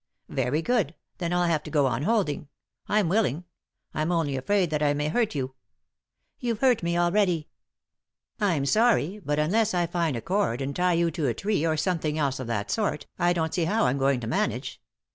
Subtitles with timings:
[0.29, 2.47] "Very good, then I'll have to go on holding;
[2.87, 3.43] I'm willing.
[3.93, 5.53] I'm only afraid that I may hurt you."
[6.39, 7.49] "You've hurt me already."
[8.39, 11.77] "I'm sorry, but, unless I find a cord and tie you to a tree, or
[11.77, 14.81] something else of that sort, I don't see how I'm going to manage.